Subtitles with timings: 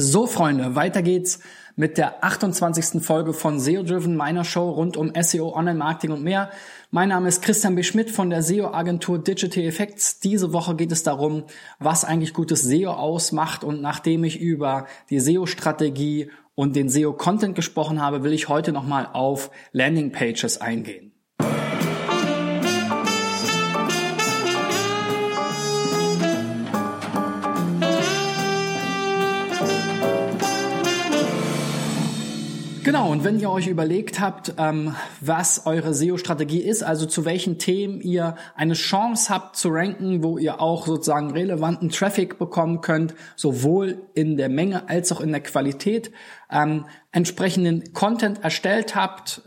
[0.00, 1.40] So, Freunde, weiter geht's
[1.74, 3.02] mit der 28.
[3.02, 6.50] Folge von SEO Driven, meiner Show rund um SEO, Online-Marketing und mehr.
[6.92, 7.82] Mein Name ist Christian B.
[7.82, 10.20] Schmidt von der SEO-Agentur Digital Effects.
[10.20, 11.46] Diese Woche geht es darum,
[11.80, 13.64] was eigentlich gutes SEO ausmacht.
[13.64, 19.08] Und nachdem ich über die SEO-Strategie und den SEO-Content gesprochen habe, will ich heute nochmal
[19.12, 21.07] auf Landing-Pages eingehen.
[32.88, 37.58] Genau, und wenn ihr euch überlegt habt, ähm, was eure SEO-Strategie ist, also zu welchen
[37.58, 43.14] Themen ihr eine Chance habt zu ranken, wo ihr auch sozusagen relevanten Traffic bekommen könnt,
[43.36, 46.12] sowohl in der Menge als auch in der Qualität,
[46.50, 49.42] ähm, entsprechenden Content erstellt habt,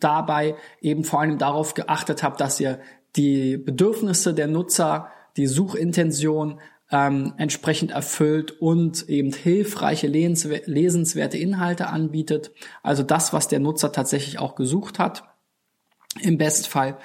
[0.00, 2.80] dabei eben vor allem darauf geachtet habt, dass ihr
[3.16, 6.58] die Bedürfnisse der Nutzer, die Suchintention
[6.90, 12.52] ähm, entsprechend erfüllt und eben hilfreiche, lesenswerte Inhalte anbietet.
[12.82, 15.24] Also das, was der Nutzer tatsächlich auch gesucht hat.
[16.20, 16.96] Im Bestfall.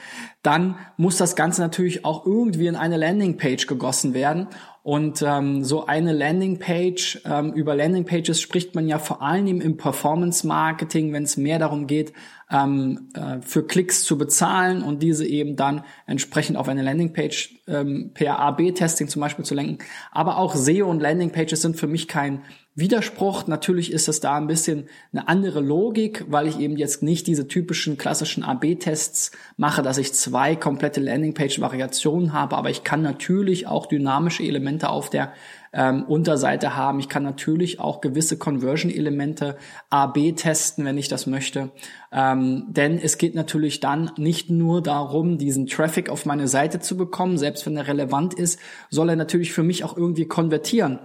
[0.42, 4.48] Dann muss das Ganze natürlich auch irgendwie in eine Landingpage gegossen werden.
[4.84, 11.14] Und ähm, so eine Landingpage, ähm, über Landingpages spricht man ja vor allem im Performance-Marketing,
[11.14, 12.12] wenn es mehr darum geht,
[12.52, 18.12] ähm, äh, für Klicks zu bezahlen und diese eben dann entsprechend auf eine Landingpage ähm,
[18.14, 19.78] per A-B-Testing zum Beispiel zu lenken.
[20.12, 22.42] Aber auch SEO und Landingpages sind für mich kein
[22.76, 23.46] Widerspruch.
[23.46, 27.48] Natürlich ist es da ein bisschen eine andere Logik, weil ich eben jetzt nicht diese
[27.48, 33.86] typischen klassischen AB-Tests mache, dass ich zwei komplette Landingpage-Variationen habe, aber ich kann natürlich auch
[33.86, 35.34] dynamische Elemente auf der
[35.72, 37.00] ähm, Unterseite haben.
[37.00, 39.58] Ich kann natürlich auch gewisse Conversion-Elemente
[39.92, 41.72] AB testen, wenn ich das möchte.
[42.12, 46.98] Ähm, denn es geht natürlich dann nicht nur darum, diesen Traffic auf meine Seite zu
[46.98, 51.00] bekommen, selbst wenn er relevant ist, soll er natürlich für mich auch irgendwie konvertieren.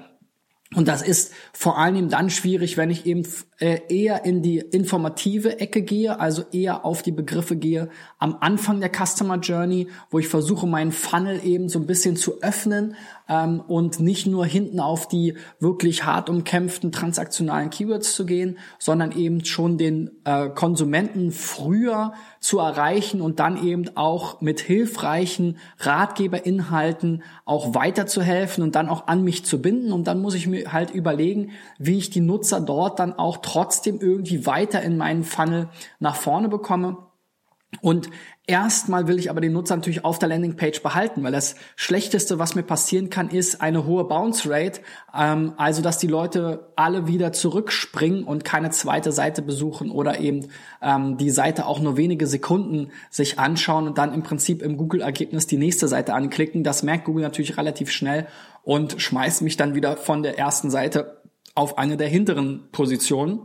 [0.75, 3.27] Und das ist vor allem dann schwierig, wenn ich eben
[3.59, 7.89] äh, eher in die informative Ecke gehe, also eher auf die Begriffe gehe
[8.19, 12.43] am Anfang der Customer Journey, wo ich versuche, meinen Funnel eben so ein bisschen zu
[12.43, 12.97] öffnen
[13.29, 19.13] ähm, und nicht nur hinten auf die wirklich hart umkämpften transaktionalen Keywords zu gehen, sondern
[19.13, 27.23] eben schon den äh, Konsumenten früher zu erreichen und dann eben auch mit hilfreichen Ratgeberinhalten
[27.45, 29.93] auch weiterzuhelfen und dann auch an mich zu binden.
[29.93, 34.01] Und dann muss ich mir halt überlegen, wie ich die Nutzer dort dann auch trotzdem
[34.01, 35.69] irgendwie weiter in meinen Funnel
[35.99, 37.08] nach vorne bekomme.
[37.83, 38.09] Und
[38.47, 42.55] erstmal will ich aber den Nutzer natürlich auf der Landingpage behalten, weil das Schlechteste, was
[42.55, 44.81] mir passieren kann, ist eine hohe Bounce Rate,
[45.15, 50.49] ähm, also dass die Leute alle wieder zurückspringen und keine zweite Seite besuchen oder eben
[50.81, 55.47] ähm, die Seite auch nur wenige Sekunden sich anschauen und dann im Prinzip im Google-Ergebnis
[55.47, 56.65] die nächste Seite anklicken.
[56.65, 58.27] Das merkt Google natürlich relativ schnell
[58.63, 61.23] und schmeißt mich dann wieder von der ersten Seite
[61.55, 63.41] auf eine der hinteren Positionen.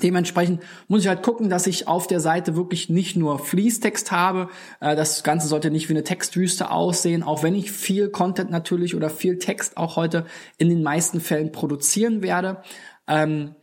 [0.00, 4.48] Dementsprechend muss ich halt gucken, dass ich auf der Seite wirklich nicht nur Fließtext habe.
[4.80, 8.94] Äh, das Ganze sollte nicht wie eine Textwüste aussehen, auch wenn ich viel Content natürlich
[8.94, 10.24] oder viel Text auch heute
[10.56, 12.62] in den meisten Fällen produzieren werde.
[13.06, 13.54] Ähm,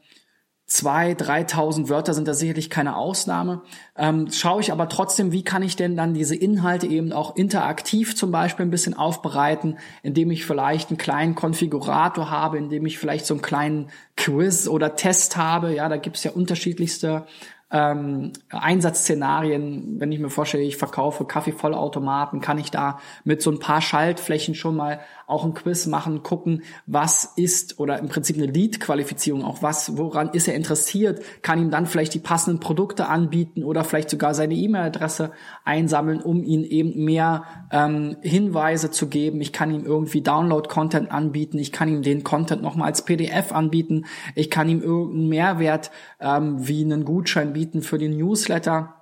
[0.69, 3.63] zwei, dreitausend Wörter sind da sicherlich keine Ausnahme.
[3.97, 8.15] Ähm, schaue ich aber trotzdem, wie kann ich denn dann diese Inhalte eben auch interaktiv
[8.15, 13.25] zum Beispiel ein bisschen aufbereiten, indem ich vielleicht einen kleinen Konfigurator habe, indem ich vielleicht
[13.25, 15.73] so einen kleinen Quiz oder Test habe.
[15.73, 17.25] Ja, da gibt's ja unterschiedlichste
[17.71, 23.59] ähm, Einsatzszenarien, wenn ich mir vorstelle, ich verkaufe Kaffeevollautomaten, kann ich da mit so ein
[23.59, 28.47] paar Schaltflächen schon mal auch ein Quiz machen, gucken, was ist oder im Prinzip eine
[28.47, 33.63] Lead-Qualifizierung, auch was, woran ist er interessiert, kann ihm dann vielleicht die passenden Produkte anbieten
[33.63, 35.31] oder vielleicht sogar seine E-Mail-Adresse
[35.63, 39.41] einsammeln, um ihm eben mehr ähm, Hinweise zu geben.
[39.41, 44.05] Ich kann ihm irgendwie Download-Content anbieten, ich kann ihm den Content nochmal als PDF anbieten,
[44.33, 48.95] ich kann ihm irgendeinen Mehrwert ähm, wie einen Gutschein bieten für den Newsletter.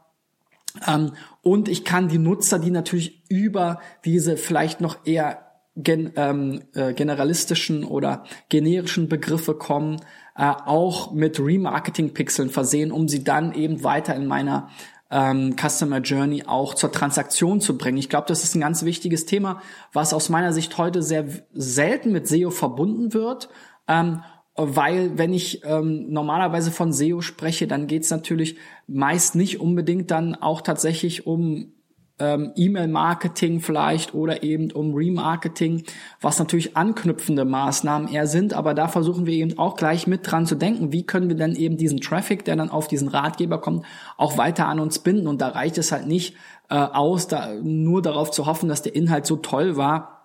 [0.85, 6.63] Ähm, und ich kann die Nutzer, die natürlich über diese vielleicht noch eher gen, ähm,
[6.73, 10.01] äh, generalistischen oder generischen Begriffe kommen,
[10.35, 14.70] äh, auch mit Remarketing-Pixeln versehen, um sie dann eben weiter in meiner
[15.09, 17.97] ähm, Customer Journey auch zur Transaktion zu bringen.
[17.97, 19.61] Ich glaube, das ist ein ganz wichtiges Thema,
[19.93, 23.49] was aus meiner Sicht heute sehr selten mit SEO verbunden wird.
[23.87, 24.22] Ähm,
[24.57, 28.57] weil wenn ich ähm, normalerweise von SEO spreche, dann geht es natürlich
[28.87, 31.73] meist nicht unbedingt dann auch tatsächlich um
[32.19, 35.83] ähm, E-Mail-Marketing vielleicht oder eben um Remarketing,
[36.21, 40.47] was natürlich anknüpfende Maßnahmen eher sind, aber da versuchen wir eben auch gleich mit dran
[40.47, 43.85] zu denken, wie können wir denn eben diesen Traffic, der dann auf diesen Ratgeber kommt,
[44.17, 45.27] auch weiter an uns binden.
[45.27, 46.35] Und da reicht es halt nicht
[46.69, 50.16] äh, aus, da nur darauf zu hoffen, dass der Inhalt so toll war,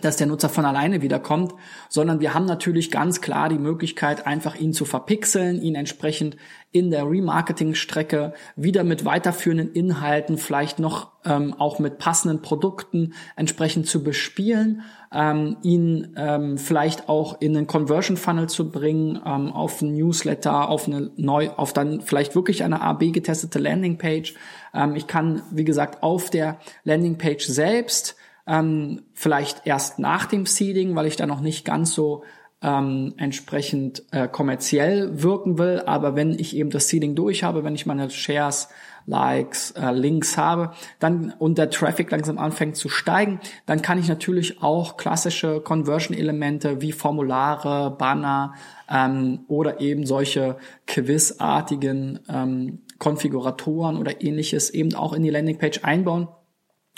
[0.00, 1.54] dass der Nutzer von alleine wiederkommt,
[1.88, 6.36] sondern wir haben natürlich ganz klar die Möglichkeit, einfach ihn zu verpixeln, ihn entsprechend
[6.70, 13.86] in der Remarketing-Strecke wieder mit weiterführenden Inhalten, vielleicht noch ähm, auch mit passenden Produkten entsprechend
[13.86, 19.80] zu bespielen, ähm, ihn ähm, vielleicht auch in einen Conversion Funnel zu bringen, ähm, auf
[19.80, 24.34] ein Newsletter, auf eine neu, auf dann vielleicht wirklich eine AB getestete Landingpage.
[24.74, 28.16] Ähm, ich kann, wie gesagt, auf der Landingpage selbst
[28.48, 32.24] ähm, vielleicht erst nach dem Seeding, weil ich da noch nicht ganz so
[32.62, 35.82] ähm, entsprechend äh, kommerziell wirken will.
[35.86, 38.68] Aber wenn ich eben das Seeding durch habe, wenn ich meine Shares,
[39.06, 44.08] Likes, äh, Links habe, dann und der Traffic langsam anfängt zu steigen, dann kann ich
[44.08, 48.54] natürlich auch klassische Conversion-Elemente wie Formulare, Banner
[48.90, 50.56] ähm, oder eben solche
[50.86, 56.28] quizartigen ähm, Konfiguratoren oder ähnliches eben auch in die Landingpage einbauen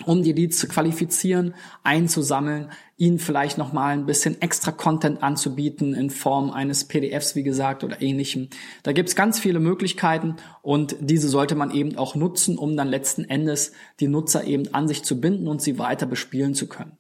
[0.07, 6.11] um die Leads zu qualifizieren, einzusammeln, ihnen vielleicht nochmal ein bisschen extra Content anzubieten in
[6.11, 8.49] Form eines PDFs, wie gesagt, oder ähnlichem.
[8.83, 13.25] Da gibt's ganz viele Möglichkeiten und diese sollte man eben auch nutzen, um dann letzten
[13.25, 16.99] Endes die Nutzer eben an sich zu binden und sie weiter bespielen zu können.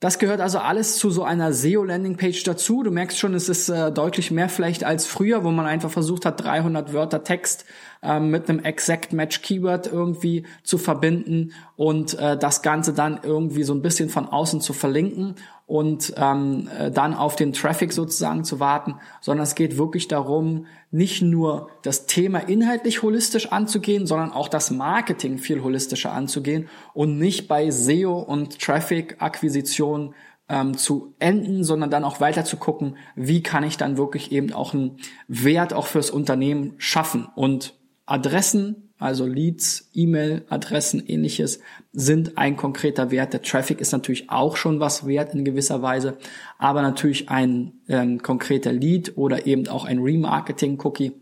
[0.00, 2.82] Das gehört also alles zu so einer SEO-Landingpage dazu.
[2.82, 6.24] Du merkst schon, es ist äh, deutlich mehr vielleicht als früher, wo man einfach versucht
[6.24, 7.66] hat, 300 Wörter Text
[8.02, 13.62] ähm, mit einem Exact Match Keyword irgendwie zu verbinden und äh, das Ganze dann irgendwie
[13.62, 15.34] so ein bisschen von außen zu verlinken
[15.70, 20.66] und ähm, äh, dann auf den Traffic sozusagen zu warten, sondern es geht wirklich darum,
[20.90, 27.18] nicht nur das Thema inhaltlich holistisch anzugehen, sondern auch das Marketing viel holistischer anzugehen und
[27.18, 30.12] nicht bei SEO und Traffic-Akquisition
[30.48, 34.52] ähm, zu enden, sondern dann auch weiter zu gucken, wie kann ich dann wirklich eben
[34.52, 34.96] auch einen
[35.28, 37.79] Wert auch fürs Unternehmen schaffen und
[38.10, 41.60] Adressen, also Leads, E-Mail-Adressen, ähnliches,
[41.92, 43.32] sind ein konkreter Wert.
[43.32, 46.18] Der Traffic ist natürlich auch schon was wert in gewisser Weise,
[46.58, 51.12] aber natürlich ein ähm, konkreter Lead oder eben auch ein Remarketing-Cookie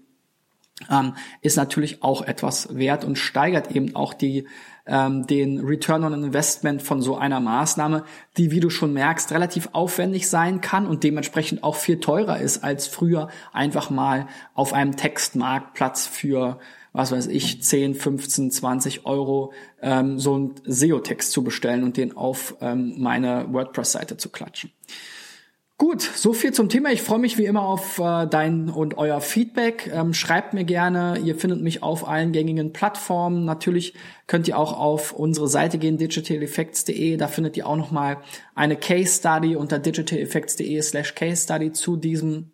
[0.90, 4.46] ähm, ist natürlich auch etwas wert und steigert eben auch die
[4.86, 8.04] ähm, den Return on Investment von so einer Maßnahme,
[8.38, 12.64] die, wie du schon merkst, relativ aufwendig sein kann und dementsprechend auch viel teurer ist
[12.64, 16.58] als früher einfach mal auf einem Textmarktplatz für
[16.94, 19.52] was weiß ich, 10, 15, 20 Euro
[19.82, 24.72] ähm, so einen SEO-Text zu bestellen und den auf ähm, meine WordPress-Seite zu klatschen.
[25.80, 26.90] Gut, so viel zum Thema.
[26.90, 29.88] Ich freue mich wie immer auf äh, dein und euer Feedback.
[29.94, 31.20] Ähm, schreibt mir gerne.
[31.22, 33.44] Ihr findet mich auf allen gängigen Plattformen.
[33.44, 33.94] Natürlich
[34.26, 37.16] könnt ihr auch auf unsere Seite gehen, digitaleffects.de.
[37.16, 38.18] Da findet ihr auch nochmal
[38.56, 42.50] eine Case Study unter digitaleffects.de slash Case Study zu diesem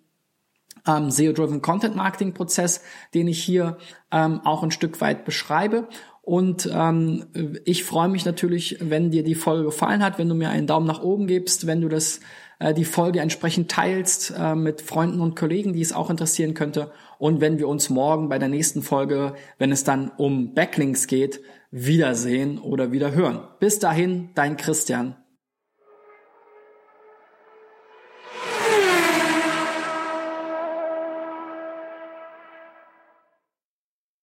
[0.87, 2.83] ähm, SEO-driven Content Marketing Prozess,
[3.15, 3.79] den ich hier
[4.11, 5.89] ähm, auch ein Stück weit beschreibe.
[6.21, 7.27] Und ähm,
[7.65, 10.87] ich freue mich natürlich, wenn dir die Folge gefallen hat, wenn du mir einen Daumen
[10.87, 12.21] nach oben gibst, wenn du das
[12.59, 16.93] äh, die Folge entsprechend teilst äh, mit Freunden und Kollegen, die es auch interessieren könnte.
[17.19, 21.41] Und wenn wir uns morgen bei der nächsten Folge, wenn es dann um Backlinks geht,
[21.71, 23.43] wiedersehen oder wieder hören.
[23.59, 25.17] Bis dahin, dein Christian.